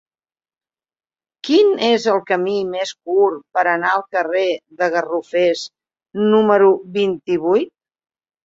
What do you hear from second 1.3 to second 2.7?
Quin és el camí